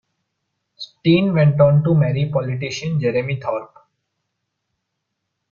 [0.77, 3.77] Stein went on to marry politician Jeremy Thorpe.